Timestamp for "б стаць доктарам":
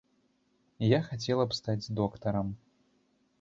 1.51-2.47